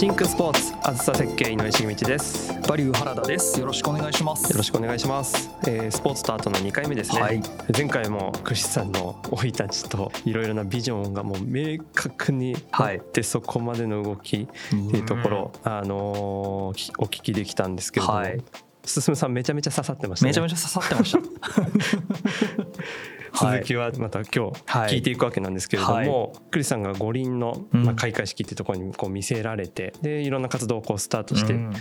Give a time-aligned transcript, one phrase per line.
[0.00, 2.58] シンクスポーツあずさ設計井上茂道です。
[2.66, 3.60] バリュー原田です。
[3.60, 4.50] よろしくお願いします。
[4.50, 7.42] よろしくお願いします、えースポーツとアートの2回目ですね、はい。
[7.76, 18.42] 前回もクリスさんの生い立ちといろいろなビジョンがもう明確にあって、そこまでの動きっていうところ、あのーきお聞きできたんですけれども、はい
[18.84, 20.30] 進さんめちゃめちゃ刺さってましたね。
[20.30, 21.18] めちゃめちゃ刺さってました。
[23.46, 24.94] は い続きはまた今日はい。
[24.94, 27.84] 聞いていくわけなんですけれども、クリスさんが五輪の、うん。
[27.84, 31.72] まあ、開会式っていうところにこう見せられてでいろんな活動をこうスタートしてうん。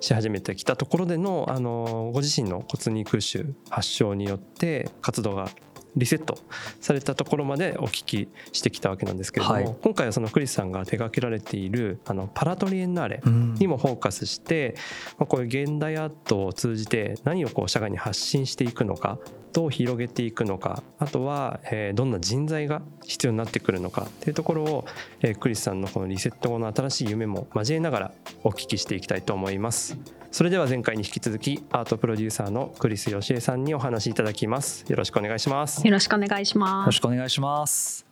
[0.00, 5.48] し始めてきたところでの、あのご自身の骨肉腫発症によって活動が
[5.96, 6.38] リセット
[6.80, 9.76] されたところまでお聞きしてきたわけなんですけれども、はい。
[9.82, 13.54] 今回はそのクリスさんが手掛けられているあのパラトリエンナーレうん。
[13.54, 14.74] にもフォーカスして、
[15.18, 19.18] まあ、こういう現代アートを通じて何をこう社会に発信していくのか
[19.52, 24.84] どう広げていくのかあとは、えーどんな人材が必要になってくるのかっていうところを、
[25.20, 28.12] えークリスさんのこのリセット後の新しい夢も交えながら
[28.44, 29.98] お聞きしていきたいと思います
[30.30, 36.86] それでは前回に引き続きアートプロデューサーのクリス義恵さんにお話しいただきますよろしくお願いしますよろしくお願いしよます。
[36.86, 38.06] ろしくお願いします。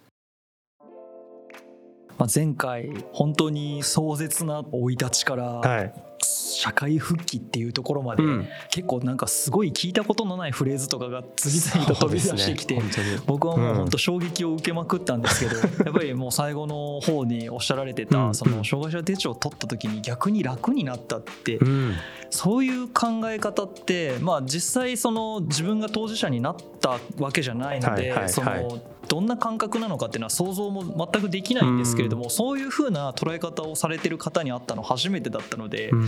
[2.19, 12.83] まあ、前回本当に壮絶な生い立ちからはい、社会復帰っていうところまで、うん、結構なんかすごい聞いたことのないフレーズとかが次々と飛び出してきて、ね。
[12.83, 18.35] 本僕はもううん本当衝撃を受けまくったんですけど、 やっぱりもう最後の方におっしゃられてた、うん。
[18.35, 21.95] その障害者手帳を取った時に逆に楽になったって、うん。
[22.31, 28.29] そういう考え方ってまあ実際その自分が当事者になったわけじゃないので、はいはいはい。
[28.29, 28.81] その
[29.11, 36.07] どんな感覚なのかっていうのは想像も全くできないんですけれども、そういうふうな捉え方をされてる方に会ったの初めてだったので、うん。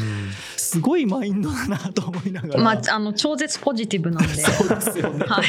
[0.56, 2.62] すごいマインドだなと思いながら。
[2.62, 5.26] まあ、あの超絶ポジティブなんで、そうですよね。
[5.26, 5.44] はい、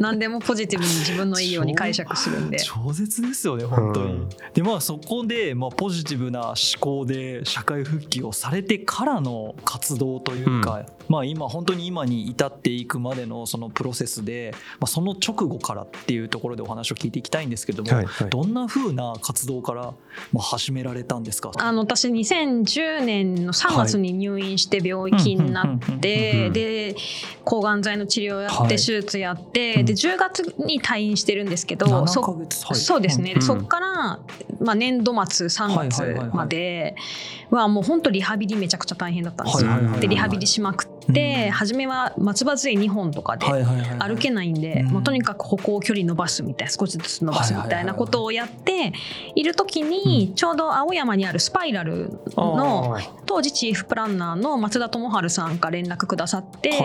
[0.00, 2.58] 何でもポジティブに自分のいいように解釈するんで。
[2.58, 18.30] 超絶ですよね本当に、うんでまあそこで、まあ、ポジティブな思考で社会復帰をされてからの活動というか、まあ今本当に今に至っていくまでのそのプロセスで、まあ、その直後からっていうところでお話を聞いていきたいんですけども、はいはい。
[18.30, 19.92] どんな風な活動から、
[20.32, 21.52] まあ、始められたんですか？
[21.58, 26.96] あの私2010年の3月に入院して病気になってで
[27.44, 32.76] 抗がん剤の治療やはいって手術やってうんで10月に退院してるんですけど7そヶ月はい。
[32.76, 33.86] そうですね、うんでそこから、
[34.60, 36.26] まあ、年度末3はいはいはいはい。
[36.26, 36.96] 月まで
[37.50, 39.70] はもう本当リハビリめちゃくちゃ大変だったんですよ。
[39.70, 40.00] はいはいはいはい。
[40.00, 44.10] でリハビリしまくって、うん初めは松葉杖2本とかではいはいはいはい。
[44.10, 44.86] 歩けないんで、うん。
[44.88, 48.92] もうとにかく歩行距離伸ばすみたいな少しずつ伸ばすみたいなことをやって
[49.34, 56.80] いる時にちょうど青山にあるスパイラルの当時チーフプランナーの松田智春さんが連絡くださって、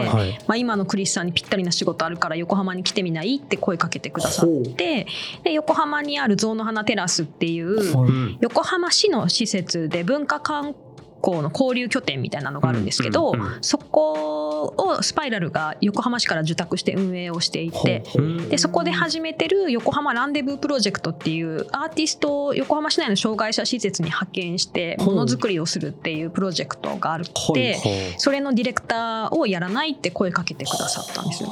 [0.47, 5.07] まあ、今のクリスさんにぴったりな仕事あるから横浜に来てみないって声かけてくださって
[5.43, 10.75] で横浜にある象の花テラスっていう横浜市の施設で文化観
[11.21, 18.03] 光の交流拠点みたいなのがあるんですけど、そこをスパイラルが横浜市から受託して運営をしていて。
[18.49, 27.21] でそこで始めてる横浜ランデブープロジェクトっていうアーティストを横浜市内の障害者施設に派遣してものづくりをするっていうプロジェクトがあっ
[27.53, 31.49] てそれのディレクターをやらないって声かけてくださったんですよ。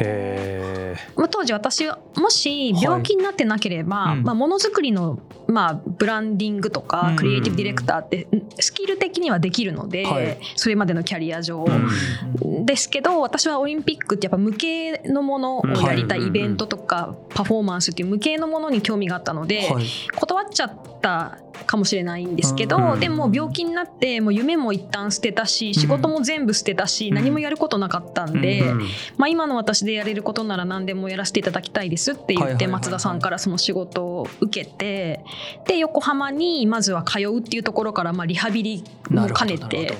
[0.00, 4.22] へまあ当時私はもし病気になってなければ、うん。
[4.22, 6.86] まあ、ものづくりの、まあ、ブランディングとうん。
[6.86, 10.38] かクリエイティブディレクターってうんスキル的にはできるので、はい。
[10.56, 11.64] それまでのキャリア上。
[11.64, 12.66] うん。
[12.66, 19.84] ですけど私はオリンピックってやっぱ無形のものをやりたいうんイベントとかパフォーマンスっていう無形のものに興味があったのではい。
[20.16, 27.14] 断っちゃったかもしれないんですけうどんでも病気になってもう夢も一旦捨てたし仕事も全部捨てたしうん。
[27.14, 35.24] 何もやることなかったんでうんまあ今の私でやれることなら何でもやらせていただきたいですって言って松田さんからその仕事を受けて
[35.66, 39.98] で横浜にまずは通うっていうところからまあリハビリも兼ねて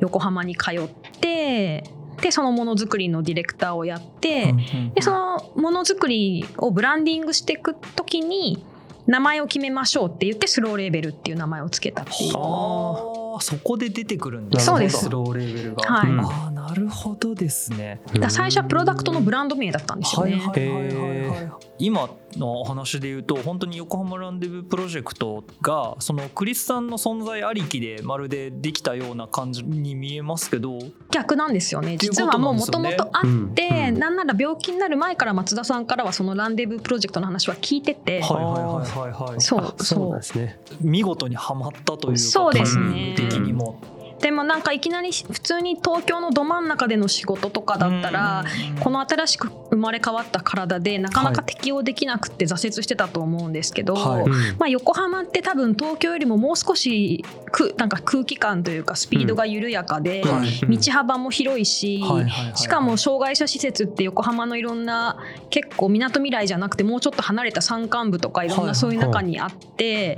[0.00, 0.88] 横浜に通っ
[1.20, 1.84] て
[2.20, 4.54] でそのものづくりのディレクターをやって、
[4.94, 8.64] でそのものづくりをブランディングしていく時に
[9.06, 13.23] 名前を決めましょうって言ってスローレーベルっていう名前をつけたっていう。
[13.34, 15.04] ああそこで出てくるんですそうです。
[15.04, 16.10] スローレーベルが、はい。
[16.20, 18.00] ああなるほどですね。
[18.28, 20.32] 最初はプロダクトのブランド名だったんですよね。
[20.36, 30.78] はいはいはい今のお話で言うと本当に横浜ランデブープロジェクトがそのクリスさんの存在ありきでまるでできたような感じに見えますけど。
[31.10, 33.22] 逆なんですよね実はもうもともとあっ
[33.54, 33.98] て、うん。
[33.98, 39.40] なんなら病気になる前から松田さんからはそのランデブープロジェクトの話は聞いてて、はいはいはいはいはい。
[39.40, 40.60] そうあそうですね。
[40.80, 42.18] 見事にはまったというか。
[42.18, 43.78] そうですねミング的にも
[44.24, 48.46] でもなんかいきなり普通に東京のど真ん中での仕事とかだったら
[48.80, 54.28] この新しく生まれ変わった体でなかなか適応できなくて挫折してたと思うんですけど、はい。
[54.58, 57.22] まあ、横浜って多分東京よりももう少し
[57.52, 60.76] くなんか空気感というかスピードが緩やかで、はい。
[60.78, 62.56] 道幅も広いし、はいはいはいはい。
[62.56, 65.18] しかも障害者施設って横浜のいろんな
[65.50, 68.74] 結構みなとみらいじゃなくてもうちょっと離れた山間部とかいろんはいはない。
[68.76, 70.16] そういう中にあって。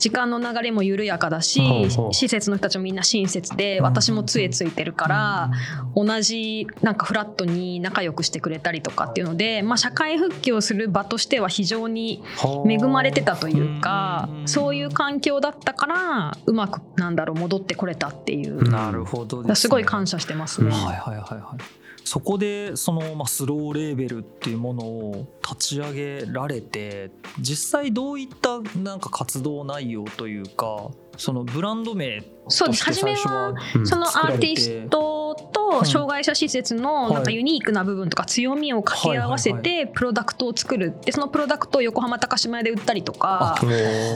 [0.00, 1.62] 時間の流れも緩やかだし
[2.10, 3.84] 施設の人たちもみんな親切でうん。
[3.84, 5.50] 私も杖ついてるから
[5.94, 12.24] 同じなんかフラットに仲良くしてくれたりとかっていうので、まあ、社会復帰をする場としては非常に
[12.66, 14.48] 恵まれてたというかうん。
[14.48, 18.58] そういう環境だったからうまくなんだろう戻ってこれたっていう。
[18.58, 20.68] うんなるほどです、ね、すごい感謝してますね。
[20.68, 20.72] うん。
[20.72, 32.84] はいはいはいはいそこでその、まあ、スローレーベルっていうものを立ち上げられて実際どういったなんか活動内容というかそのブランド名そうです。
[32.84, 33.86] 初はうん。
[33.86, 40.94] そのアーティストと障害者施設のなんかユニークな部分とか強みを掛け合わせはいてプロダクトを作る。
[41.04, 43.56] でそのプロダクトを横浜高島屋で売ったりとか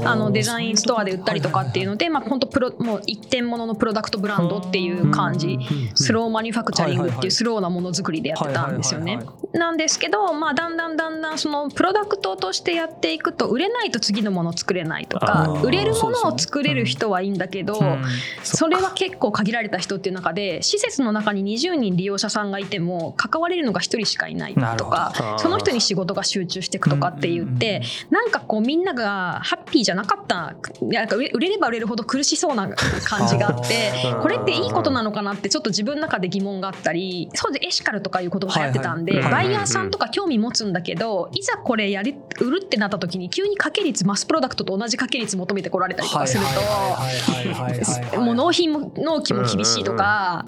[0.05, 5.59] あのデザインストアで売ったりとかっていうのでまあ本当プロもう一点物のプロダクトブランドっていう感じ。
[5.95, 9.21] スローマニファクチャリングっていうスローなものづくりでやってたんですよね。
[9.53, 18.03] なんですけど、まあ、だんだんだんだんそのプロダクトとしてやっていくと売れないと次のもの作れないとか売れるものを作れる人はいいんだけど、うん
[18.43, 30.55] それは結構限られた人っていう中で施設の中に20人利用者さんがいても関われるのが1人しかいないとかその人に仕事が集中していくとかって言ってなんかこうみんながハッピーじゃなかった。
[30.83, 32.69] なんか売れ売れれば売れるほど苦しそうな
[33.05, 33.93] 感じがあって
[34.23, 48.14] これっていいことなのかなってちょっと自分の中で疑問があったりそうでエシカルとかいうことが流行ってたんではいはいバイヤーさんとか興味持つんだけどいざこれやり売るってなった時に急に掛け率マスプロダクトと同じ掛け率求めてこられたりとかすると。
[48.17, 50.45] もう納品も納期も厳しいとか,、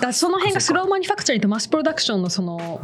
[0.00, 2.80] だその辺がスローマニファクチャリングとマスプロダクションのその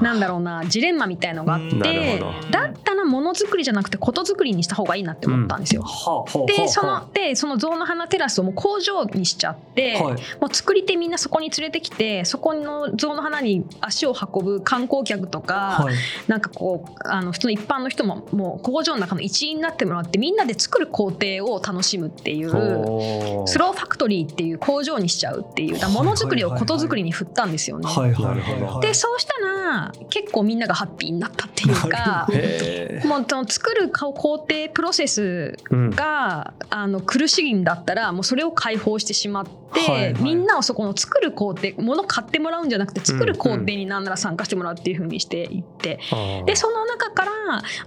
[0.00, 2.22] なんだろうなジレンマみたいのがあって。
[2.50, 2.72] だっ
[3.08, 5.82] ものづくりじゃなくてことづくりにした方がいいなって思ったんですよ。
[5.82, 10.02] はあはあはあでそのでその象の花テラスをもう工場にしちゃって、はい。
[10.40, 15.94] もう作り手みんなそこに連れてきてそこの象の花に足を運ぶ観光客とか、はい。
[16.26, 22.50] なんかこうあの普通の一般の人ももう工場の中の一員になってもらってみんなで作る工程を楽しむっていう。
[23.46, 27.88] スローファクトリーっていう工場にしちゃうっていうものづくりをことづくりに振ったんですよね。
[27.88, 35.90] はいはいはいでそうしたら結構みんながハッピーになったっていうかへもうその作る工程プロセスーうん。
[35.90, 40.22] があの苦しいんだったらもうそれを解放してしまって、はいはい。
[40.22, 46.44] みんなをそこの作る工程物買ってもらうんじゃなくて作る工程になんなら参加してもらうっていう風にしていって、あー。
[46.44, 47.30] でその中から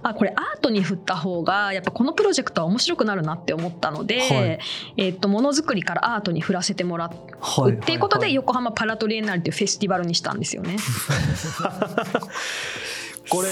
[0.02, 4.58] あこれアートに振った方がやっぱこのプロジェクトは面白くなるなって思ったので、はい。
[4.96, 7.10] えっとものづくりからアートに振らせてもらう
[7.40, 10.76] はっていうことでは横浜パラトリエンナーレっていうフェスティバルにしたんですよね。
[13.28, 13.48] これ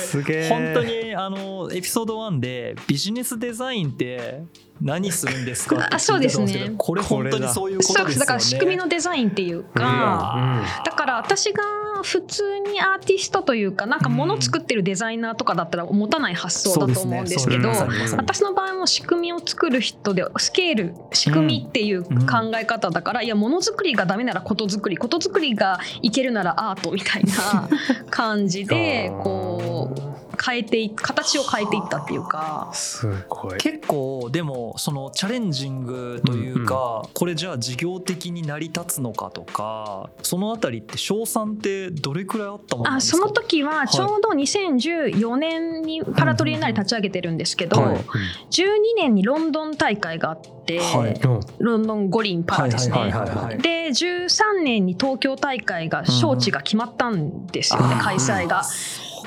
[0.49, 4.43] 本当にあのエピソード1でビジネスデザインって
[4.81, 6.75] 何するんですかって聞いてたんですけどあそうですね。
[6.77, 8.21] これ本当にそういうことそうですよね。
[8.21, 11.63] だから仕組みのデザインっていうか、だから私が
[12.03, 18.17] 普通にアーティストというかなんか物作ってるデザイナーとかだったら持たない発想だと思うんですけどそうですね。
[18.17, 27.69] 私の場合も仕組みを作る人でスケール仕組みっていう考え方だから、いや物作りがダメならことづくりことづくりがいけるならアートみたいな
[28.09, 29.93] 感じでこ
[30.30, 32.71] う変えてい形を変えていったっていうか。
[32.73, 33.59] すごい。
[33.59, 43.19] 結構でもそのチャレンジングというか、これじゃあ事業的に成り立つのかとかそのあたりって賞賛ってどれくらいあったものなんですか？
[43.19, 47.97] あその時はちょうど2014年にパラトリエンナーレ立ち上げてるんですけど、はい。
[47.99, 48.67] 12
[48.97, 51.13] 年にロンドン大会があって、はい。
[51.13, 52.99] うんロンドン五輪パラですね。
[52.99, 58.03] はいはいはいはいで13年に東京大会が招致が決まったんですよね、あー。
[58.03, 58.63] 開催が。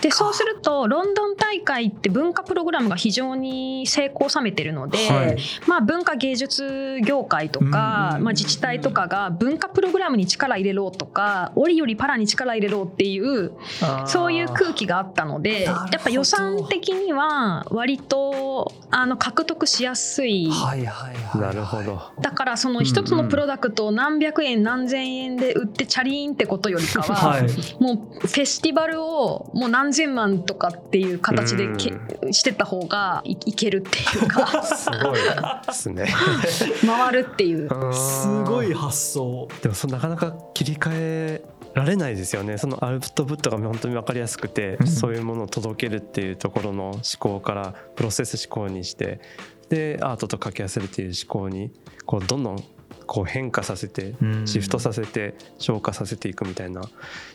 [0.04, 5.38] でそうするとロンドン大会って文化プログラムが非常に成功を収めてるので、はい。
[5.66, 13.54] まあ、文化芸術業界とか、うんまあ、自治体とかが文化プログラムに力入れろとか折よりパラに力入れろっていう
[14.06, 20.50] そういう空気があったのでやっぱ予算的には割とあの獲得しやすい。
[20.50, 22.02] はいはいはいなるほど。
[22.22, 27.44] だからその一つのプロダクトを何百円何千円で売ってチャリーンってことよりかは、はい。
[27.80, 31.94] もうフェスティバルをもう何千万とかっていう形でけ
[32.32, 34.64] してった方がいいけるっていうか。
[34.64, 35.20] すごい。
[35.66, 36.08] ですね。
[36.86, 37.70] 回るっていう。
[37.94, 39.48] すごい発想。
[39.62, 42.58] でもそのなかなか切り替えられないですよね。
[42.58, 44.88] そのアウトプットが本当に分かりやすくて、うん。
[44.88, 49.20] そういうものを届けるっていうところの思考からプロセス思考にして
[49.70, 51.72] でアートと掛け合わせるっていう思考に
[52.06, 52.64] こうどんどん
[53.06, 54.48] こう変化させてうん。
[54.48, 56.82] シフトさせて消化させていくみたいな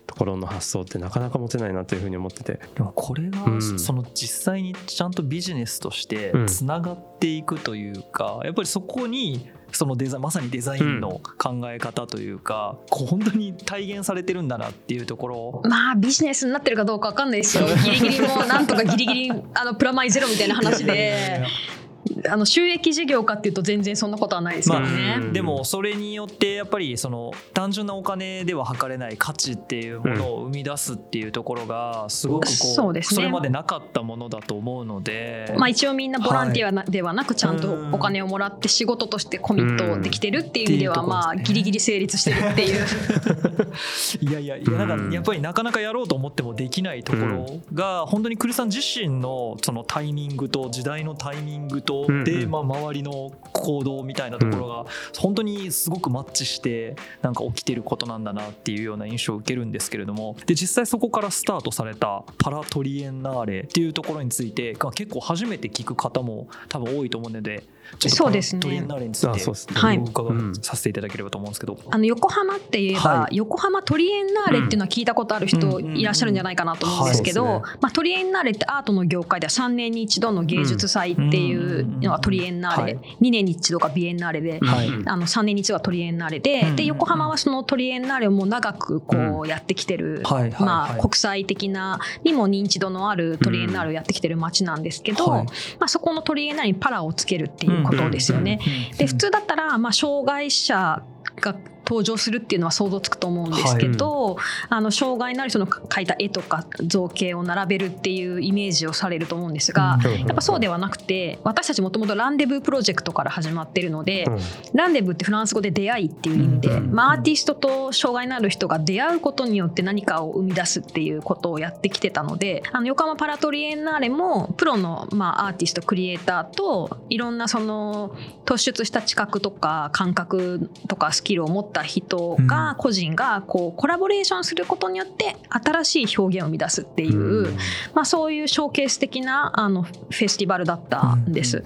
[0.07, 2.61] ところの発想ってなかなか持てないなというふうに思ってて。
[2.75, 3.79] でもこれが、うん。
[3.79, 6.47] その実際にちゃんとビジネスとしてうん。
[6.47, 15.63] つながっていくというか、やっぱりそこにそのデザインまさにデザインの考え方というか、こう本当に体現されてるんだなっていうところ。
[15.65, 17.67] まあビジネスになってるかどうかわかんないですよ。
[17.85, 21.45] ギリギリもなんとかギリギリあのプラマイゼロみたいな話で
[22.27, 33.29] あの収益事業かっていうと全然そんなことはないですけどね、まあでもそれによってやっぱりその単純なお金では測れない価値っていうものを生み出すっていうところがすごくこうそうですね。
[33.29, 41.09] れまでなかったものだと思うので、まあ、一応みんなボランティアなではなくちゃんとお金をもらって仕事としてコミットできてるっていう意味ではうん。
[41.09, 42.87] まあギリギリ成立してるっていう。
[44.21, 52.07] いやいやいやなんうんかやっぱりなかなかやろうと思ってもできないところが本当に栗さん自身のそのタイミングと時代のタイミングと
[52.47, 54.87] まあ周りの行動みたいなところが
[55.19, 60.37] 本当にすごくマッチしてなんか起きてることなんだなっていうような印象を受けるんですけれども。
[60.47, 67.65] で実際そこからスタートされたパラトリエンナーレっていうところについてが結構初めて聞く方も多分多いと思うので
[67.99, 71.79] そうですねトリエンナーレについてお伺うんいさせていただければと思うんですけど。
[71.91, 73.37] あの横浜って言えば、はい。
[73.37, 84.59] 横浜トリエンナーレっていうのは聞いたことある人いらっしゃるんじゃないかなと思うんですけど、はいそうでまあ、トリエンナーレってアートの業界では3年に一度の芸術祭っていうのがトリエンナーレ、は2年に一度がビエンナーレで。
[84.61, 84.89] はい。
[84.89, 86.77] うんあの3年に一度がトリエンナーレで,、うん。
[86.77, 90.51] で横浜はそのトリエンナーレをもう長くこうやってきてる、はいはい。
[90.61, 91.01] まあ、はい。
[91.01, 95.47] 国際的なにも認知度のあるトリエンナーレをやってきてる街なんですけど、はい。
[95.79, 98.59] まあ、そこのトリエンナーレにパラをつけるっていうことですよね。
[98.97, 101.03] で普通だったら、まあ、障害者
[101.41, 101.57] が
[101.89, 104.37] 登場するっていうのは想像つくと思うんですけど、
[104.69, 110.21] あの障害のある人の描いた絵とか造形を並べるっていうイメージをされると思うんですが、うん。
[110.21, 114.39] やっぱそうではなくて私たちもともとランデブープロジェクトから始まってるので、うん。
[114.75, 116.93] ランデブーってフランス語で出会いっていう意味で、うん。
[116.93, 132.77] まあ、アーティストと障害のある人が出会うことによって何かを生み出すっていうことをやってきてたのであの横浜パラトリエンナーレもプロの、まあ、アーティストクリエイターといろんなその突出した知覚とか感覚とかスキルを持った人が、うん。
[132.77, 137.55] 個人がこうコラボレーションすることによって新しい表現を生み出すっていう、
[137.95, 141.63] まあ、そういうショーケース的なあのフェスティバルだったんです。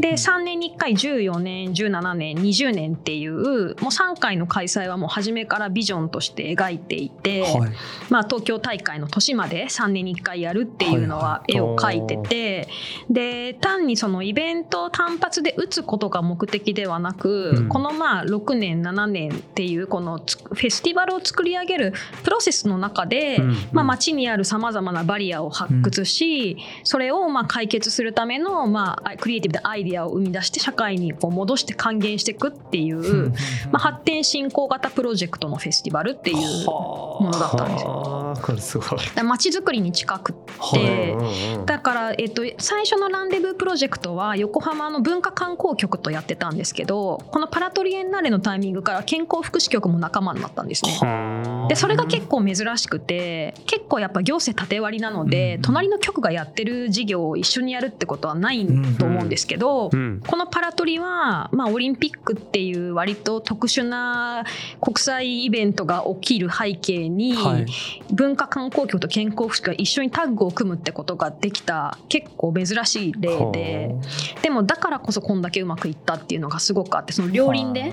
[0.00, 7.70] で3年に1回14年17年20年っていうもう3回の開催はもう初めからビジョンとして描いていて、はい。
[8.10, 12.68] まあ、東京大会の年まで3年に1回やるっていうのは絵を描いてて、
[13.10, 17.68] で単にそのイベントを単発で打つことが目的ではなく、うん。
[17.68, 21.92] このまあ6年7年っていうこのつフェスティバルを作り上げる
[22.24, 33.30] プロセスの中で、うんまあ、街にあるさまざまなバリアを発掘し、それをまあ解決するためのまあクリエイティブなアイデアを生み出して社会にこう戻して還元していくっていう、
[33.70, 38.36] まあ、発展進行型プロジェクトのフェスティバルっていうものだったんですよ。
[38.58, 39.24] すごい。
[39.24, 40.34] 街づくりに近くっ
[40.72, 50.98] て、うんうんだから、えっと、最初のランデブープロジェクトは横浜の文化観光局とやってたんですけどこのパラトリエンナーレのタイミングから健康福祉局も仲間になったんですね。
[51.02, 58.66] うんでそれが結構珍しくて結構やっぱ行政縦割りなので、うん隣の局がやってる事業を一緒にやるってことはない
[58.98, 64.44] と思うんですけど、うんこのパラトリは、まあ、オリンピックっていう割と特殊な
[64.80, 67.66] 国際イベントが起きる背景に、はい。
[68.12, 73.94] 文化観光局と健康福祉が一緒にタッグを組むってことができた結構珍しい例で
[74.42, 77.92] でもだからこそこんだけうまくいったっていうのがすごくあってその両輪で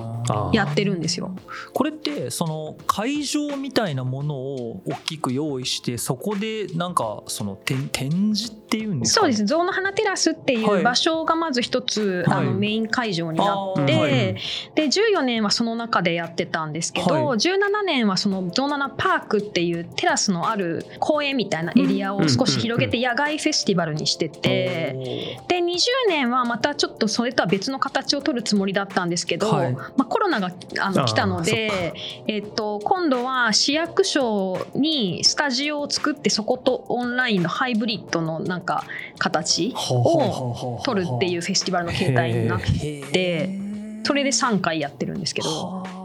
[0.53, 1.35] やってるんですよ。
[1.73, 9.45] これってその会場みたいなものを大きく用意してそこでなんかその展展示っていうんですかそうです。
[9.45, 12.37] 象の花テラスっていはいう場所がまず一つ、はい。
[12.39, 14.11] あのメイン会場になって、はい。
[14.11, 17.37] で14年はその中でやってたんですけど、はい。
[17.37, 25.41] 17年はその象七パークっていうテラスのある公園みたいなエリアを少し広げて野外フェスティバルにしてて。
[25.47, 29.73] で20年はまたちょっとそれとは別の形を取るつもりだったんですけど、はい。
[29.73, 31.93] まあ、コロナがあの来たので、
[32.27, 38.85] えっと、今度は市役所にスタジオを作ってそことオンラインのハイブリッドのなんか
[39.17, 43.59] 形を取るっていううフェスティバルの形態になってて
[44.03, 45.49] それで3回やってるんですけど。
[45.49, 46.01] はあ。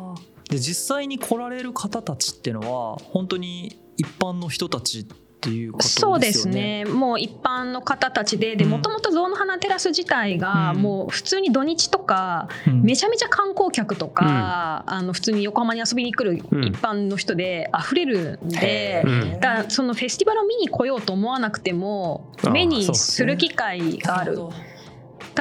[0.48, 6.12] で実際に来られる方たちっていうのは本当に一般の人たちっていうことですよね。
[6.12, 6.84] そうですね。
[6.84, 8.54] もう一般の方たちで。
[8.54, 8.70] うん。
[8.70, 10.82] もともと象の花テラス自体がうん。
[10.82, 12.82] もう普通に土日とかうん。
[12.82, 16.64] めちゃめちゃ観光客とか、あの普通に横浜に遊びに来るうん。
[16.64, 19.32] 一般の人で溢れるんで、うん。
[19.34, 24.38] だからそのフェスティバルを見に来ようと思わなくても目にすする機会がある。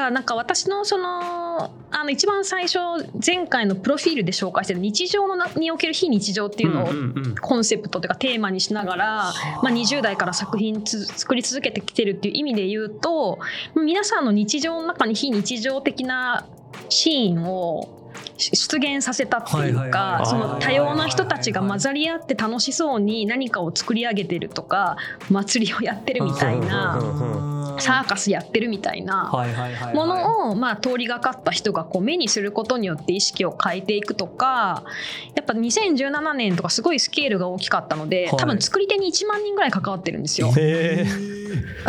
[0.02, 2.80] らなんか私のそのあの一番最初
[3.26, 6.90] 前回のプロフィールで紹介してる日常のなにおける非日常っていうのを
[7.42, 9.06] コンセプトというかテーマにしながら、
[9.64, 13.40] まあ、20代から作品つ作り続けてきてるっていう意味で言うと
[13.76, 16.46] 皆さんの日常の中に非日常的な
[16.90, 18.05] シーンを
[18.38, 24.98] 出現させたっていうかその多様な人たちが混ざり合って楽しそうに何かを作り上げてるとか
[25.30, 29.32] 祭りをやってるみたいなうんサーカスやってるみたいな
[29.94, 34.84] ものをまあ通りがかった人がこう目にすることによって意識を変えていくとか
[35.36, 38.38] やっぱ2017年とかすごいスケールが大きかったのではい。
[38.38, 40.52] 多分作り手に1万人ぐらい関わってるんですよ。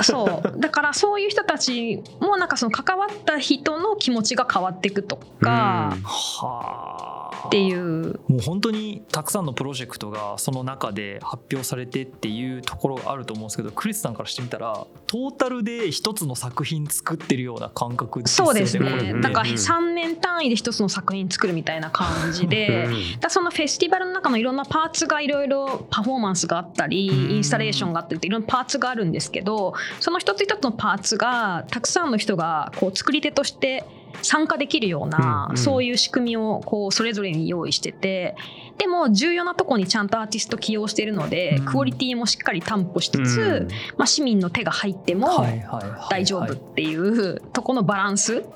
[0.03, 0.61] そう。
[0.61, 5.97] だからそういう人たちもなんかその関わった人の気持ちが変わっていくとか
[6.45, 8.21] っていう。
[8.29, 19.15] もう本当にたくさんのプロジェクトがその中で発表されてっていうところがあると思うんですけどクリスさんからしてみたらトータルで一つの作品作ってるような感覚ですよそうですね。
[19.21, 22.87] だからうん3年単位で一つの作品作るみたいな感じで。
[22.87, 27.37] うんだそのフェスティバルの中のいろんなパーツがいろいろパフォーマンスがあったりうん。
[27.37, 33.85] インスタレーションがあったりっていろんなパーツがあるんですけどその一つ一つのパーツがたくさんの人がこう作り手として
[34.23, 35.59] 参加できるような、うんうん。
[35.59, 38.37] そういう仕組みをこうそれぞれに用意してて
[38.79, 41.65] でも重要なとこにちゃんとアーティスト起用してるので、うん。
[41.67, 48.45] クオリティもしっかり担保しつつ、まあ、市民の手が入ってもはいはいはい大丈夫っていうとこのバランス。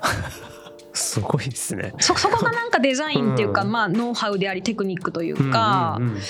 [0.93, 1.93] すごいですね。
[1.99, 3.71] そそこがなんかデザインっていうか、うん。
[3.71, 5.95] まあ、ノウハウでありテクニックというか。
[5.99, 6.21] うんうんうん。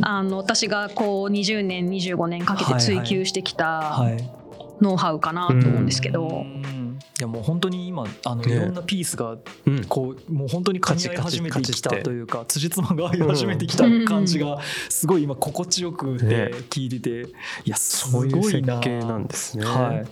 [0.00, 4.42] あの私がこう20年25年かけて追求してきたはい
[4.80, 6.62] ノウハウかなと思うんですけど、うん。
[6.64, 6.81] い
[7.20, 9.84] やもう本当に今あのねいろんなピースがうん。
[9.84, 16.34] こうもう本当に噛み合い始めてきたというか辻褄が合い始めてきた感じがすごい今心地よくてね
[16.70, 17.30] 聞いてて
[17.64, 18.76] いやすそういうごいな。
[18.76, 19.64] 設計なんですね。
[19.64, 20.06] はい。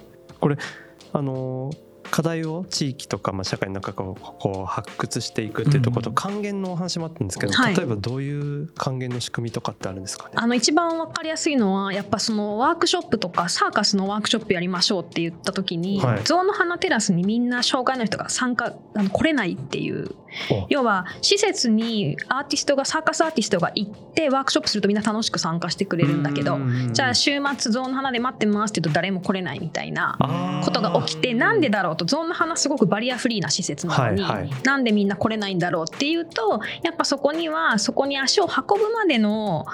[1.13, 1.71] あの
[2.11, 7.77] 課題を地域とか、まあ、社会の中からこう発掘していくっていうところとうん還元のお話もあったんですけど、はい。
[7.77, 10.33] 例えばどういう還元の仕組みとかってあるんですかね？
[10.37, 16.25] あの一番わかりやすいのはやっぱそのワークショップとかサーカスのワークショップやりましょうって言った時に、はい。
[16.25, 20.30] ゾウの花テラスにみんな障害の人が参加あの来れないっていうお
[20.69, 26.59] 要は施設にアーティストがサーカスアーティストが行ってワークショップするとみんな楽しく参加してくれるんだけど
[26.93, 30.17] じゃあ週末ゾウの花で待ってますって言うと誰も来れないみたいな
[30.65, 34.51] ことが起きてなんでだろうとゾウの花すごくバリアフリーな施設なのに、はいはい。
[34.65, 39.67] なんでみんな来れないんだろうっていうとやっぱそこにはそこに足を運ぶまでの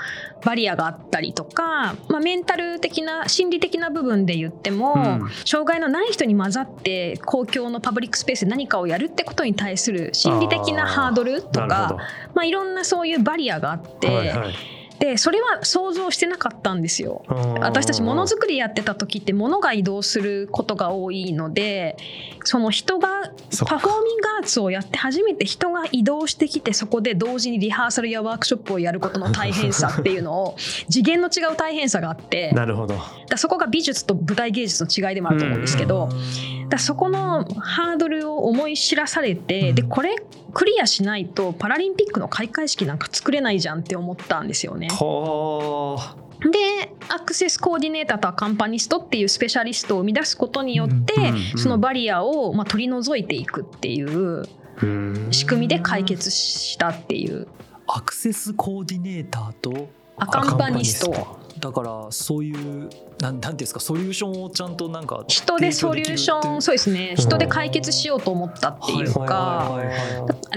[0.44, 5.30] バリアがあったりとか、まあ、メンタル的な心理的な部分で言っても、うん。
[5.44, 11.96] 障害のない人に混ざって公共のパブリックスペースで何かをやるってことに対する心理的なハードルとか
[12.34, 14.54] まあ、いろんなそういうバリアがあって、はいはい。
[14.98, 17.22] でそれは想像してなかったんですよ。
[17.60, 21.96] 私たちものづくりやってた時って物が移動することが多いので
[22.44, 23.30] その人が
[23.66, 30.56] パフォーミングアーツをやって初めて人が移動してきてそこで同時にリハーサルやワークショップをやることの大変さっていうのを
[30.88, 32.94] 次元の違う大変さがあってなるほど。
[33.28, 36.08] らそこが美術と舞台芸術の違いでもあると思うんですけど。
[36.08, 36.18] だか
[36.72, 39.74] らそこのハードルを思い知らされて、うん。
[39.76, 40.16] でこれ
[40.52, 44.88] クリアしないとパラリンピックの開会式なんか作れないじゃんって思ったんですよね。
[46.50, 54.44] でアクセスコーディネーターとアカンパニストっていうスペシャリストを生み出すことによって、うんうんうんそのバリアをまあ取り除いていくっていう
[54.82, 55.28] うん。
[55.30, 57.46] 仕組みで解決したっていう。
[57.86, 61.38] アクセスコーディネーターとアカンパニスト。
[61.58, 69.80] だからそういうなんなんていうんですかソリューションをちゃんとなんか人でソリューションそうですね人で解決しようと思ったっていうはいか。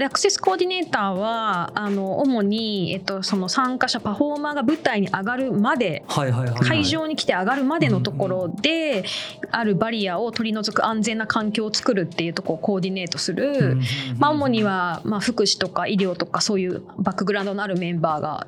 [0.02, 9.04] アクセスコーディネーターはあの主に、えっと、その参加者パフォーマーが舞台に上がるまではいはいはいはい会場に来て上がるまでのところで
[9.50, 13.78] あるバリアを取り除く安全な環境を作るっていうところをコーディネートする、
[14.18, 18.46] まあ、主にはまあ福祉とか医療とかそういうバックグラウンドのあるメンバーが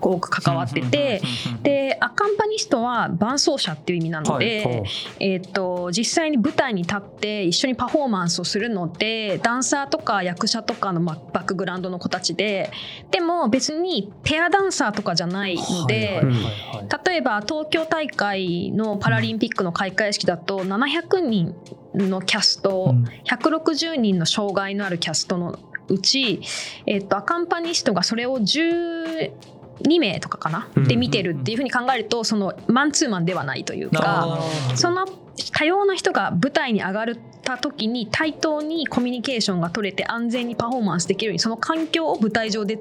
[0.00, 1.20] 多く関わってて。
[1.62, 4.82] でアカンパニストは伴走者っていう意味なので、ほう
[5.20, 12.70] えー、と実際に舞台に立って一緒にパフォーマンスをするのでダンサーとか役者とかのまバックグラウンドの子たちで
[13.10, 15.94] でも別にペアダンサーとかじゃないので。
[15.94, 21.54] はいはいはいはい例えば東京大会のパラリンピックの開会式だと700人
[21.94, 26.40] のキャスト、うん160人の障害のあるキャストのうち、
[26.86, 28.40] えっとアカンパニストがそれを
[29.82, 34.38] 12名とかかな、うんで見てるっていうふうに考えるとそのマンツーマンではないというなか。
[34.74, 35.06] その
[35.52, 37.06] 多様な人が舞台に上がっ
[37.42, 42.78] た時に対等にコミュニケーションが取れて安全にパフォーマンスできるようにその環境を舞台上で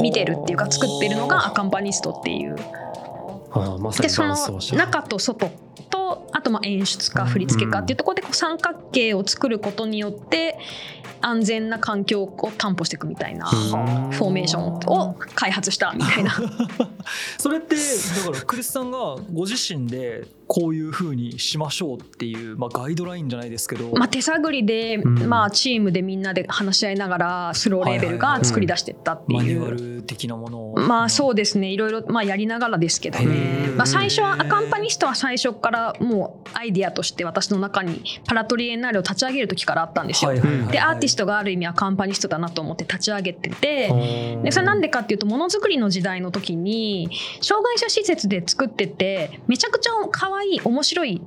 [0.00, 2.56] 見てるっていうか作ってるのがアカンパニストっていう。
[3.50, 4.36] あでその
[4.76, 5.50] 中と外
[6.26, 10.58] とあとまあ演出家振付家っていうところでこう三角形を作ることによって
[11.20, 16.32] 安全な環境を担保していくみたいなフォーメーションを開発したみたいな。
[17.38, 30.78] それってだからクリスさんがご自身でこういうふうにしましょうっていう、まあ、ガイドラインじゃないですけど、まあ、手探りで、まあ、チームでみんなで話し合いながらスローレーベルが作り出していったっていう、マニュアル的なものを。
[30.78, 31.68] まあそうですね。
[31.68, 33.18] いろいろ、まあ、やりながらですけど。
[33.18, 51.20] ね、まあ、最初はアカンパニストは最初からもうアイディアとして私の中にパラトリエンナーレを立ち上げる時からあったんですよ、でアーティストがある意味アカンパニストだなと思って立ち上げててでそれなんでかっていうとものづくりの時代の時に障害者施設で作っててめちゃくちゃ可愛い面白い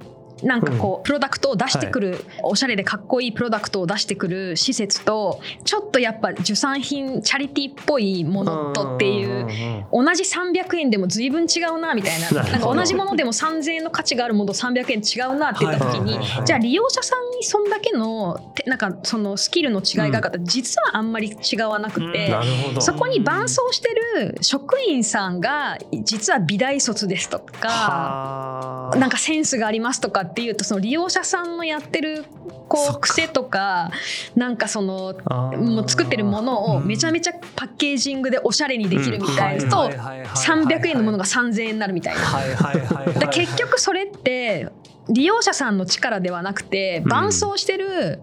[0.44, 12.32] なんかこうプロダクトを出してくる、おしゃれでかっこいいプロダクトを出してくる施設とちょっとやっぱ受産品チャリティーっぽいものとっていう同じ300円でも随分違うなみたいな。
[12.52, 20.40] なんか同じものでも3000円の価値があるものと300円違うなって言った時にじゃあ利用者さんにそんだけのなんかそのスキルの違いがあった。
[20.40, 22.34] 実はあんまり違わなくて
[22.80, 32.26] そこに伴走してる職員さんが実は美大卒ですとかなんかセンスがありますとかっていうとその利用者さんのやってる
[32.70, 33.92] こう癖とか
[34.36, 35.14] なんかその
[35.58, 43.28] もう作ってるものをめちゃめちゃパッケージングでおしゃれにできるみたいなと300円のものが3000円になるみたいな。
[43.28, 44.70] 結局それって
[45.10, 48.22] 利用者さんの力ではなくて伴走してる、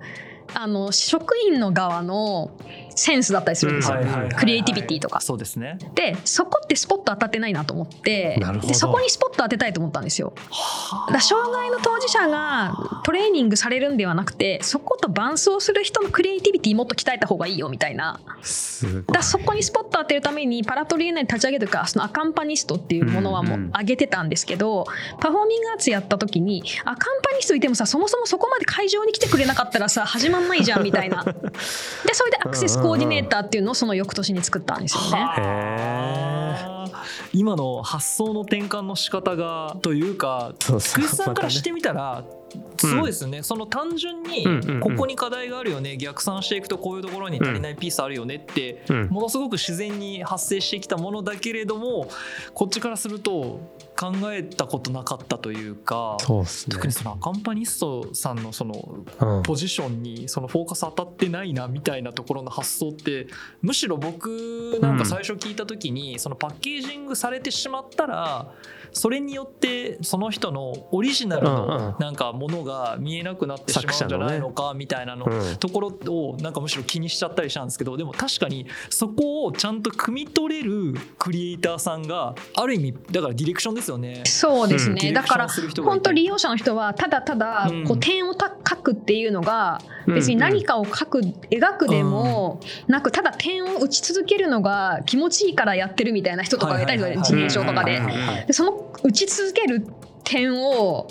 [0.55, 2.51] あの職員の側の
[2.99, 3.99] センスだったりするんですよ、
[4.37, 5.21] クリエイティビティとか。
[5.21, 5.79] そうですね。
[5.95, 8.41] でそこってスポット当たってないなと思って。
[8.67, 10.33] でそこにスポット当てたいと思ったんですよ。
[11.13, 18.21] だ障害の当事者がトレーニングされるんではなくてそこと伴走する人のクリエイティビティもっと鍛えた方がいいよみたいな。
[19.13, 31.25] だそこにスポット当てるためにパラトリエナに立ち上げるかそのアカンパニストっていうものはもう上げてたんですけど、うんうん、パフォーミングアーツやった時にアカンパニストいてもさそもそもそこまで会場に来てくれなかったらさ始まんないじゃんみたいな。
[31.25, 31.33] で
[32.15, 36.68] それでアクセスコーディネーターっていうのをその翌年に作ったんですよね。
[37.33, 42.24] 今の発想の転換の仕方がというかクリスさんからしてみたら
[42.79, 44.44] すごいですね、うん、その単純に
[44.81, 52.09] ここに課題があるよね、逆算していくとこういうところに足りないピースあるよねって、ものすごく自然に発生してきたものだけれども
[52.55, 53.61] こっちからすると
[53.99, 56.25] 考えたことなかったというか、ね、
[56.71, 63.27] 特にそのアカンパニストさんのそのポジションにそのフォーカス当たってないなみたいなところの発想って
[63.61, 68.55] むしろ僕なんか最初聞いた時にそのパッケージングされてしまったら
[68.92, 75.27] それによってその人のオリジナルのなんかものが見えなくなってしまうんじゃないのかみたいなの
[75.59, 84.22] ところをなんかむしろ気にしちゃったりしたんですけどでも確かにそこをちゃんと汲み取れるクリエイターさんがある意味だからディレクションですよね。
[84.24, 85.48] そうですね、だから
[85.83, 91.20] 本当利用者の人はただただこう点を書くっていうのが別に何かを書く
[91.51, 98.01] 描くでもなくただ点を打ち続けるのが気持ちいいからやってるみたいな人とかがいたりする自閉症とかで。
[98.46, 98.72] でその
[99.03, 99.87] 打ち続ける
[100.25, 101.09] 点を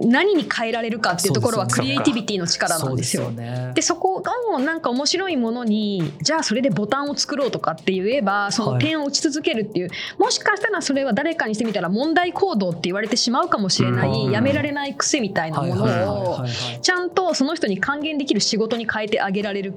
[0.00, 3.30] 何に変えられるかっていうところはクリエイティビティの力なんですよ。
[3.74, 4.22] でそこ
[4.54, 16.46] をなんか面白いものにじゃあそれでボタンを作ろうとかって言えばその点を打ち続けるっていう、はい、もしかしたらそれは誰かにしてみたら問題行動って言われてしまうかもしれない、うん、やめられない癖みたいなものを
[16.80, 19.74] ちゃんとその人に還元できる仕事に変えてあげられる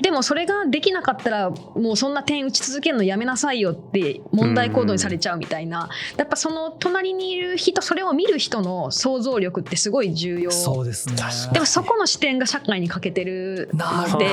[0.00, 10.50] でもそれができなかったらもうそんな点打ち続けるのやめなさいよって問題行動にされちゃうみたいな、やっぱその隣にいる人それを見る人の想像力ってすごい重要。
[10.50, 11.16] そうですね。
[11.52, 14.26] でもそこの視点が社会に欠けてるので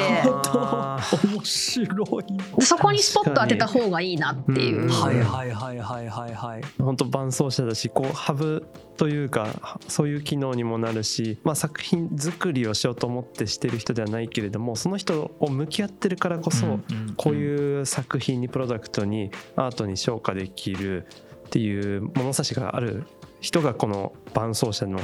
[1.23, 2.19] 面白
[2.59, 2.63] い。
[2.63, 16.79] そこにスポット当てた方がいいなっていう、はいはいはいはいはいはい本当伴走者だしこうハブというかそういう機能にもなるし、まあ、作品作りをしようと思ってしてる人ではないけれどもその人を向き合ってるからこそ
[17.17, 21.07] こういう作品にプロダクトにアートに昇華できる
[21.47, 23.05] っていう物差しがある
[23.41, 24.99] 人がこの伴走者の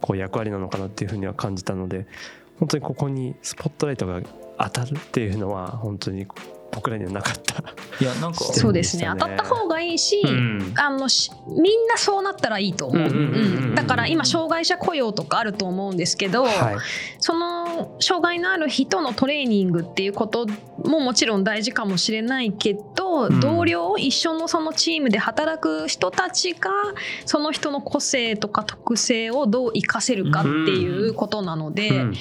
[0.00, 2.06] こう役割なのかなっていうふうには感じたので
[2.58, 4.22] 本当にここにスポットライトが
[4.58, 6.26] 当たるっていうのは本当に
[6.70, 7.62] 僕らにはなかった。
[8.00, 9.08] いやなんか そうですね。
[9.18, 11.06] 当たった方がいいし、うん、あの
[11.48, 13.74] みんなそうなったらいいと思う。
[13.74, 16.52] だから今障害者雇用とかあると思うんですけど、はい、
[17.18, 20.46] その障害のある人のトレーニングっていうこと
[20.84, 26.70] ももちろん大事かもしれないけど、うん、同僚一緒のそのチームで働く人たちが
[27.24, 31.88] その人の個性とか特性をどう活かせるかっていうことなので。
[31.88, 32.14] うん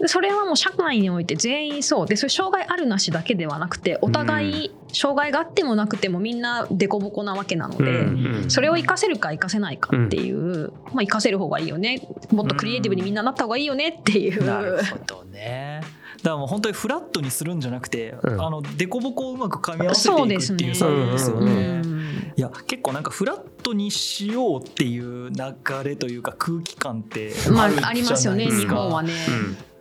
[0.00, 2.06] でそれはもう社会において全員そう。
[2.06, 8.26] でそれ障害あるなしだけではなくてお互い障害があってもなくてもみんな凸凹なわけなので、うん。
[8.26, 12.00] うんそれを活かせるか活かせないかっていう、まあ活かせる方がいいよね。
[12.30, 15.80] もっとクリエイティブにみんななった方がいいよねっていう、なるほどね。
[16.18, 18.40] だからもう本当にフラットにするんじゃなくて、うん。
[18.40, 21.80] あの凸凹をうまく噛み合わせていくっていう作業ですようね。
[21.80, 22.32] ん。
[22.36, 25.34] いや結構なんかフラットにしようっていう流
[25.84, 28.10] れというか空気感ってまああるじゃないですか。
[28.10, 29.12] ありますよね日本はね。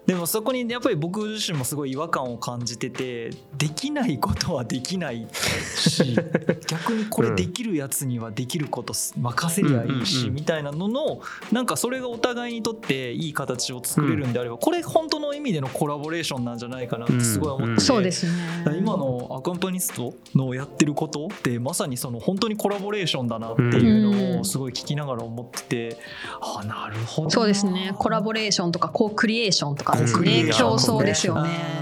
[0.06, 5.28] でもそこにやっぱり僕自身もすごい違和感を感じててできないことはできない
[5.76, 6.16] し
[6.68, 18.32] 逆にこれできるやつにはできること任せりゃいいうんうんうんしみたいなののなんかそれがお互いにとっていい形を作れるんであればこれ本当の意味でのコラボレーションなんじゃないかなってすごい思ってうですね。
[18.78, 25.98] 今のアカンパニストのやってることってまさにその本当にコラボレーションだなっていうのをすごい聞きながら思ってて
[26.42, 27.32] あなるほどな。
[27.32, 27.94] そうですね。
[27.98, 30.52] コラボレーションとかコークリエーションとかですね。
[30.54, 31.76] 競争ですよね。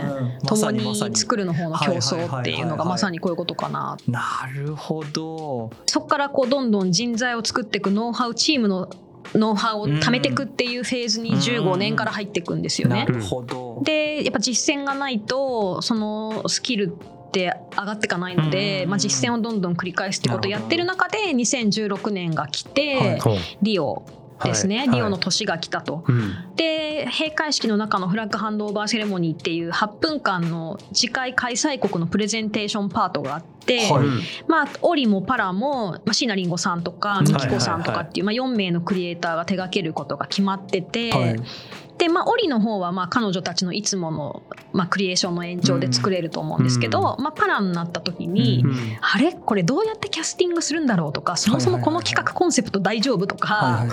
[0.46, 3.98] 共さに作るの方の競争っていうのがまさににこういうことかな。
[4.08, 5.72] なるほど。
[5.86, 8.90] そこからこうどんどん人材を作っていくノウハウチームの
[9.36, 13.06] ノウハウを貯めていくっていうフェーズに15年から入っていくんですよね。
[13.06, 13.82] なるほど。
[13.84, 16.98] でやっぱ実践がないとそのスキル
[17.28, 18.90] って上がっていかないので、うん。
[18.90, 23.20] まあ、実践をどんどん繰り返すってことをやってる中で2016年が来て、
[23.62, 24.04] リオ
[24.44, 24.90] ですね、はい。
[24.90, 26.04] リオの年が来たと。
[26.08, 26.34] うん。
[26.56, 34.08] で閉会式の中のフラッグハンドオーバーセレモニーっていう8分間の次回開催国のプレゼンテーションパートがあって、はい。
[34.48, 41.36] まあ、オリもパラも、まあ、椎名林檎さんとかうんミキコさんとかっていう、まあ、4名のクリエイターが手掛けることが決まってて、はい
[41.98, 48.76] で、まあ、オリの方はまあ彼女たちのいつもの、まあ、クリエーションの延長で作れると思うんですけど、まあ、パラになった時に、うん。
[49.02, 49.34] あれ？
[49.34, 53.86] これどうやってキャスティングするんだろうとかそもそもこの企画コンセプト大丈夫とか、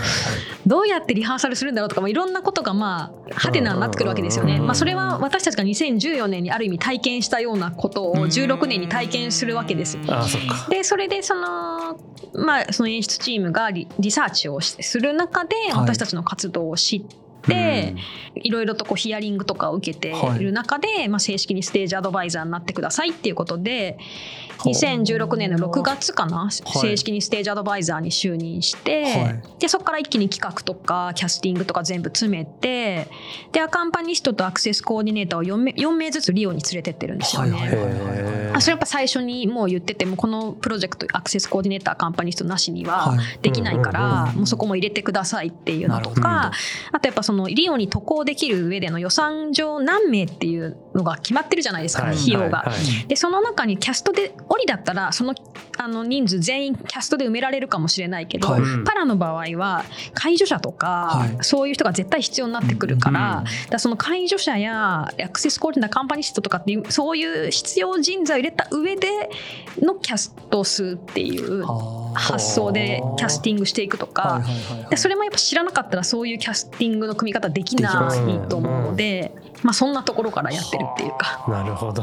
[0.66, 4.56] どうやってリハーサルするんだろうとか、まあ、いろんなことがまあハテナになってくるわけですよね。
[4.56, 4.66] うん。
[4.66, 9.98] まあ、それは私たちが2014年にある意味体験したようなことを16年に体験するわけです。
[10.08, 10.38] あそ
[10.70, 12.00] でそれでその,、
[12.34, 15.90] まあ、その演出チームがリリサーチをする中ではい。
[15.90, 17.18] 私たちの活動を知って、い
[18.50, 23.98] ろいろとこうヒアリングとかを受けている中で、まあ、正式にステージアドバイザーになってくださいっていうことで
[24.58, 29.42] 2016年の6月かな、正式にステージアドバイザーに就任して、はい。
[29.58, 33.08] でそこから一気に企画とかキャスティングとか全部詰めて
[33.52, 37.52] でアカンパニストとアクセスコーディネーターを 4, 名4名ずつリオに連れてってるんですよね。
[37.52, 43.18] はいはいはいはいはいあそれやっぱ最初にもう言っててもこのプロジェクトアクセスコーディネーターカンパニストなしにははい。
[43.42, 46.52] できないから、うんもうそこも入れてくださいっていうのとか
[46.92, 52.16] あとやっぱそのリオに渡航できる上での予算上何名っていうのが決まってるじゃないですか、はい。
[52.16, 52.58] 費用が。
[52.58, 52.68] はい。
[52.68, 53.08] はい。
[53.08, 55.34] でその中にキャストでオリだったらその
[55.78, 58.62] あの人数全員キャストで埋められるかもしれないけど、はい。
[58.84, 59.84] パラの場合は
[60.14, 61.38] 介助者とか、はい。
[61.42, 69.30] そういう人が絶対必要になってくるから,、うんだからその介助者やアクセスコーディネーターカンパニストとかっていうそういう必要人材を入れた上で
[69.80, 71.64] のキャスト数っていう
[72.14, 74.22] 発想でキャスティングしていくとか。
[74.22, 81.44] はいはいはいはいでそれもやっぱ知らなかったらそういうキャスティングの組み方できないと思うので、まあ、そんなところからやってるっていうか。
[81.48, 82.02] なるほど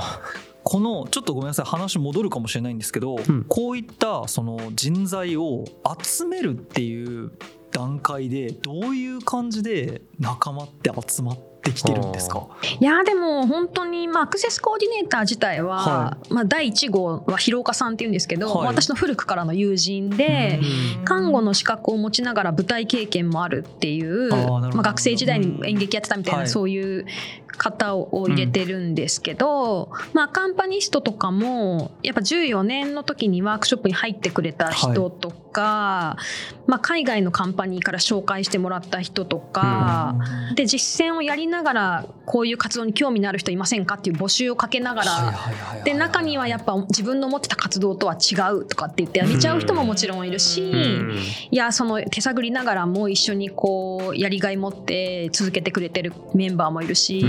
[0.64, 5.64] このちょっとごめんなさい話戻るかもしれないんですけど、んこういったその人材を
[6.02, 7.32] 集めるっていう
[7.72, 12.48] 段階でどういう感じで仲間って集まってきてるんですか？
[12.80, 18.68] いやーでも本当に、まあ、アクセスコーディネーター自体は、はまあ、第1号は広岡さんっていうんですけど、はい。
[18.68, 20.60] 私の古くからの友人で、
[21.06, 26.50] 看護の資格を持ちながら舞台経験もあるっていうまあ、学生時代に演劇やってたみたいな、はい。
[26.50, 27.06] そういう
[27.48, 36.18] 方を入れてるんですけど、まあ、カンパニストとかもやっぱ14年の時にワークショップに入ってくれた人とか、
[36.68, 40.16] まあ、海外のカンパニーから紹介してもらった人とか、
[40.56, 45.34] で実践をやりながらこういう活動に興味のある人いませんかっていう募集をかけながら、
[45.84, 51.18] で中にはやっぱ自分の持ってた活動とは違うとかって言ってやめちゃう人ももちろんいるし、うん。
[51.50, 57.24] いやその手探りながらも一緒にこうやりがい持って続けてくれてるメンバーもいるし、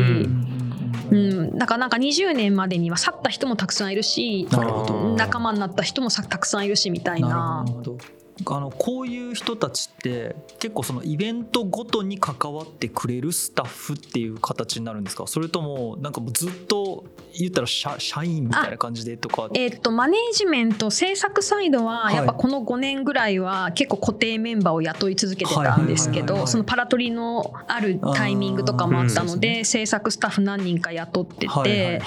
[1.11, 5.17] うんだからなんか20年までには去った人もたくさんいるしなるほど。
[5.17, 7.29] 仲間になった人もさたくさんいるしみたいな。
[7.29, 7.99] なるほど
[8.47, 15.27] あのこういう人たちって結構そのイベントごとに関わってくれるスタッフっていう形になるんですか？
[15.27, 17.05] それともなんかもうずっと
[17.37, 19.49] 言ったら社社員みたいな感じでとか？
[19.55, 32.01] えっとマネージメント制作サイドはやっぱこの5年ぐらいは結構固定メンバーを雇い続けてたんですけどそのパラトリのあるタイミングとかもあったのですで制作スタッフ何人か雇ってて、はいはいはい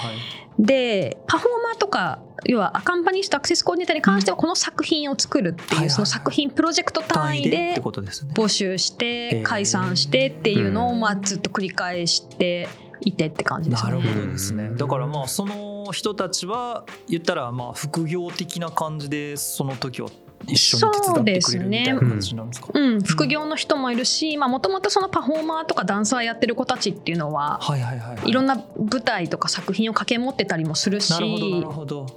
[0.58, 8.32] でパフォーマーとか要はアカンパニストアクセスコーディネーターに関してはこの作品を作るってはいうその作品プロジェクト単位でってでことですね。
[8.34, 9.42] 募集してー。
[9.42, 12.68] 解散してっていうのをまあずっと繰り返して
[13.00, 13.90] いてって感じですね。
[13.90, 14.64] なるほどですね。
[14.64, 14.76] うん。
[14.76, 20.08] だからまあその人たちは言ったらまあ副業的な感じでその時は
[20.46, 22.68] 一緒に手伝ってくれるみたいな感じなんですか？
[22.72, 28.28] うん、副業の人もいるしもともとそのパフォーマーとかダンサーやってる子たちっていうのははいはいはいはい。
[28.28, 31.12] いろんな舞台とか作品を掛け持ってたりもするし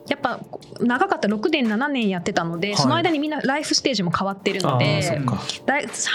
[0.07, 0.39] やっぱ
[0.79, 2.77] 長かった6年7年やってたので、はい。
[2.77, 5.01] その間にみんなライフステージも変わってるので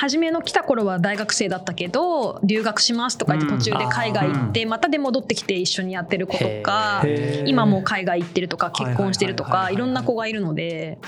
[0.00, 7.04] 初めの来た頃は大学生だったけど留学しますとか言って途中で海外行ってまたで戻ってきて一緒にやってる子とか
[7.46, 10.98] 今もう海外行ってるとか結婚してるとかいろんな子がいるので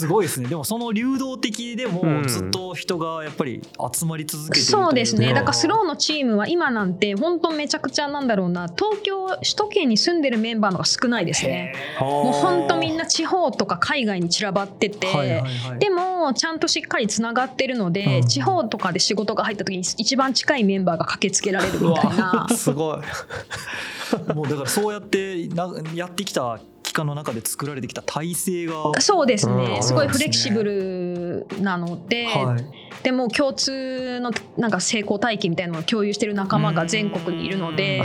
[0.00, 0.48] すすごいですね。
[0.48, 2.26] でもその流動的でもうん。
[2.26, 5.28] ずっと人がやっぱり集まり続けてるといそうですね。
[5.28, 8.68] かだからスローのチームは今なんて本当めちゃくちゃなんだろうな。
[8.68, 11.74] 東京首都圏に住んでるメンバーの方が少ないですね。
[12.00, 15.78] もう本当みんな地方とか海外に散らばってて、はいはいはい。
[15.78, 18.28] でもちゃんとしっかりつながってるので、うん。
[18.28, 22.46] 地方とかで仕事が入った時に一番近いメンバーが駆けつけられるみたいな。
[22.56, 22.98] すごい。
[24.34, 26.58] もうだからそうやってなやってきた
[26.90, 29.00] 期間の中で作られてきた体制が。
[29.00, 29.58] そうですうん。
[29.58, 33.02] ねすごいフレキシブルなので、はい。
[33.04, 38.02] でも共通のなんか成功体験みたいなのを共有してる仲間が全国にいるので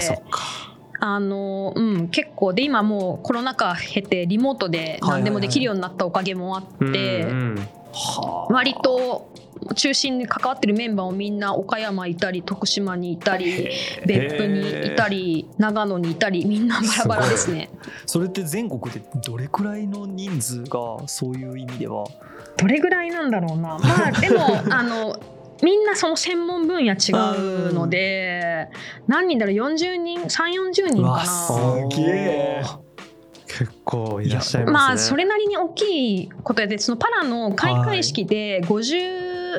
[1.02, 7.28] あの、うん、結構で今もうコロナ禍経てリモートで何でもできるようになったおかげもあって、
[8.50, 9.34] 割と
[9.74, 13.70] 中心に関わってるメンバーもみんな岡山いたり徳島にいたり
[14.06, 17.70] 別府にいたり長野にいたりみんなバラバラですね。
[18.06, 22.06] それって全国でどれくらいの人数がそういう意味では？
[22.58, 23.80] どれぐらいなんだろうな。
[23.80, 25.20] まあでもあの
[25.64, 27.12] みんなその専門分野違
[27.70, 28.70] うので
[29.08, 31.26] 何人だろう？40人？3 4 0人かな。
[31.26, 31.52] す
[31.90, 32.64] げえ。
[33.58, 34.72] 結構いらっしゃいますね。
[34.74, 38.62] まあそれなりに大きいことやってそのパラの開会式で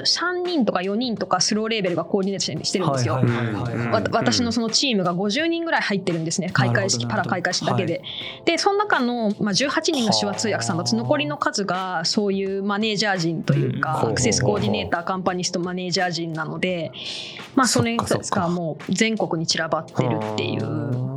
[0.02, 3.20] 53人とか4人とかスローレーベルがコーディネートしてしてるんですよ。
[4.12, 6.50] 私のそのチームが50人ぐらい入ってるんですね。
[6.50, 8.02] 開会式パラ開会式だけで。
[8.44, 14.10] でその中の、まあ、18人が手話通訳さんだとはあ残りの数がそういうマネージャー陣というか、うん。
[14.10, 16.92] アクセスコーディネーターカンパニストマネージャー陣なので、
[17.54, 20.64] まあ、それがもう全国に散らばってるっていう。
[20.64, 21.16] は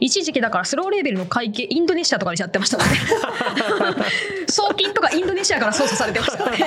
[0.00, 2.96] 一時期だからスローレーベルの会計インドネシアとかにやってましたもんね。
[4.48, 6.58] 送金とかインドネシアから操作されてましたね。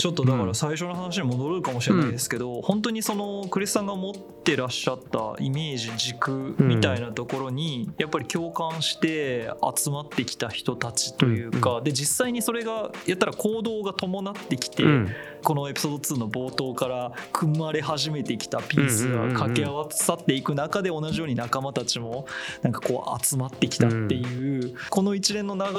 [0.00, 15.08] ちょっとだから最初の話に戻るかもしれないですけど、本当にそのクリスさんが持ってらっしゃったイメージ軸みたいなところにやっぱり共感して集まってきた人たちというか、で実際にそれがやったら行動が伴ってきて、うん。
[15.42, 22.26] このエピソード2の冒頭から組まれ始めてきたピースが掛け合わさっていく中で同じように仲間たちも
[22.62, 25.74] なんかこう集まってきたっていう、この一連の流れの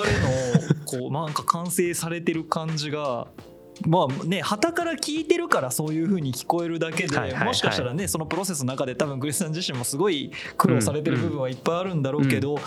[0.85, 3.27] こう なんか完成されてる感じが。
[3.85, 7.47] まあね旗から聞いてるからそういう風に聞こえるだけで、はいはいはい。
[7.47, 12.57] もしかしたらねそのプロセスの中で多分クリスさん自身もすごい苦労されてる部分はいっぱいあるんだろうけど、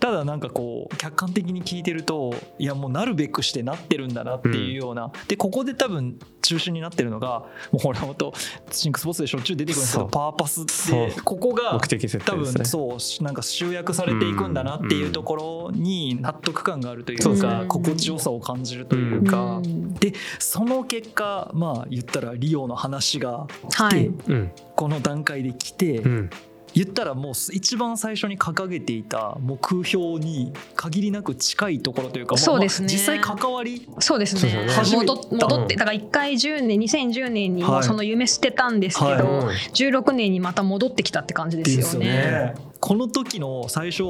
[0.00, 8.34] ただなんかこう客観的に聞いてるといやもうなるべくしてなってるんだなっていうような、でここで多分中心になってるのがもうほらほんと
[8.70, 12.58] シンクスポーツでしょっちゅう出てくるんですけどパーパスってここが目的設多定ですね。
[12.58, 19.94] 分そうなんか集約されていくんだなっていうところに納得感があるというか、心地よさを感じるというか、うん。
[19.94, 24.06] でその結果まあ言ったらリオの話がはい。
[24.06, 24.50] うん。
[24.74, 26.30] この段階で来て、うん。
[26.72, 32.88] 言ったらもう一番最初に掲げていた目標に限りなく近いところというかもそうですね。
[32.88, 33.88] まあ実際関わり？
[34.00, 34.66] そうですね。
[34.92, 37.84] 戻戻ってだから1回10年2010年にもはい。
[37.84, 39.56] その夢捨てたんですけど、はい。
[39.72, 42.56] 16年にまた戻ってきたって感じですよね。
[42.80, 44.02] この時の最初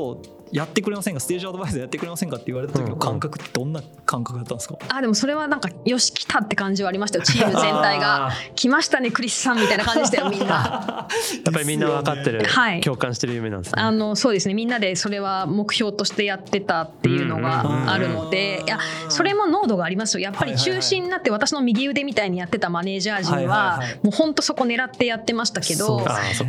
[0.52, 1.20] やってくれませんか？
[1.20, 2.36] ステージアドバイザーやってくれませんか？
[2.36, 7.24] って言われた時の感覚ってどんな感覚だったんですか、あでもそれはなんかよし来たって感じはありましたよ。
[7.24, 8.28] チーム全体が。
[8.28, 10.46] あ 来ましたねクリスさんみたいな感じでしたよみんな。
[11.44, 12.80] やっぱりみんな分かってる、 はい。
[12.80, 13.82] 共感してる夢なんですね。
[13.82, 14.54] あのそうですね。
[14.54, 18.78] みんなでそれは目標としてやってたっていうのがあるので、いや
[19.08, 20.20] それも濃度がありますよ。
[20.20, 25.98] やっぱり中心になって私の右腕みたいにやってたマネージャー陣はもう本当そこ狙ってやってましたけど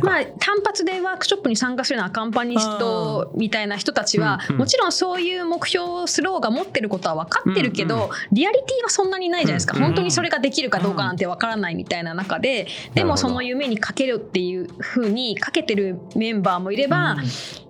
[0.02, 4.58] まあ単発でワークショップに参加するようなアカンパニストみたいな人たちはうんうん。
[4.58, 9.76] もちろんそういう目標をスローが持ってることは分かってるけうんうどリアリティはそんなにないじゃないですか。
[9.76, 9.86] うんうん。
[9.88, 17.16] 本当にそれができるかどうかなんて分からないみたいな中ででもその夢にかけるっていうふうにかけてるメンバーもいれば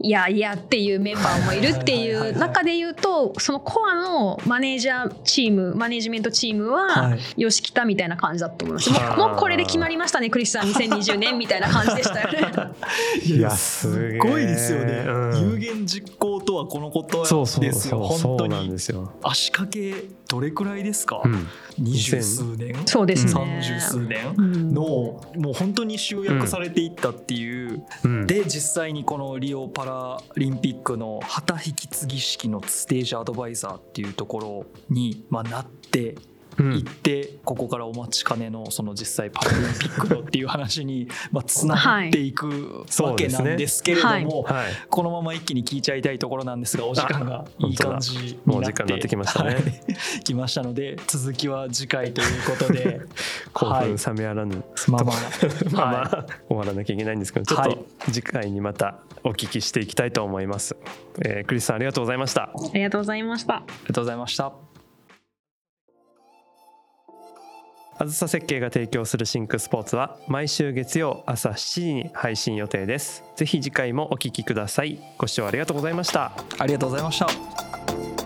[0.01, 7.43] いやいやっていうメンバーもいるっていう中で言うとそのコアのマネージャーチームマネジメントチームははい。
[7.43, 8.91] よし来たみたいな感じだと思います。
[8.91, 9.15] もはあ。
[9.15, 12.53] うもうこれで決まりましたねクリスさん2020年みたいな感じでしたよね。
[13.25, 15.51] いやすごいですよね、うん。
[15.53, 18.09] 有言実行とはこのことそうそうですよ。
[18.09, 19.13] そうそうなん本当にですよ。
[19.23, 21.47] 足掛けどれくらいですか、うん、
[21.79, 22.75] 二十数年？
[22.87, 23.33] そうですね。
[23.33, 24.35] 三十数年？
[24.37, 24.75] うん。
[24.75, 49.55] のもう本当に集約されていったっていう、うん、で実際にこのリオパラリンピックの旗引き継ぎ式のステージアドバイザーっていうところに、まあ、なってうん行ってここからお待ちかねのその実際パラリンピックのっていう話にまあつながっていくわけなんですけれども、はい、このまま一気に聞いちゃいたいところなんですがお時間がいい感じになってもう時間になってきましたね。
[49.55, 49.65] はい。
[50.25, 53.01] 来ましたので続きは次回ということで
[53.53, 53.97] 興はい。
[53.97, 55.17] 奮冷めやらぬ、まあまあ。
[55.73, 57.77] まあまはあ終わらなきゃいけないんですけどちょっはい。
[57.77, 60.77] と次回にまたお聞きしていきたいと思います、
[61.25, 62.43] えークリスさんありがとうございました。
[62.45, 63.55] ありがとうございました。
[63.55, 64.66] ありがとうございました。
[67.99, 73.25] あずさ設計が提供するシンクスポーツは毎週月曜朝7時に配信予定です。
[73.37, 74.99] ぜひ次回もお聞きください。
[75.17, 76.33] ご視聴ありがとうございました。
[76.59, 78.26] ありがとうございました。